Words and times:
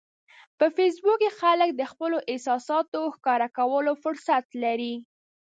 په 0.57 0.65
فېسبوک 0.75 1.19
کې 1.21 1.29
خلک 1.39 1.69
د 1.75 1.81
خپلو 1.91 2.17
احساساتو 2.31 2.99
ښکاره 3.15 3.47
کولو 3.57 3.93
فرصت 4.03 4.45
لري 4.63 4.95